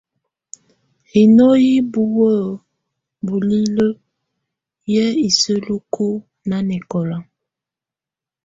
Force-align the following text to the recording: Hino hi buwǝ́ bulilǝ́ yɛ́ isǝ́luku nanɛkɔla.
Hino 1.11 1.45
hi 1.63 1.69
buwǝ́ 1.91 2.33
bulilǝ́ 3.25 3.91
yɛ́ 4.93 5.07
isǝ́luku 5.27 6.07
nanɛkɔla. 6.49 7.17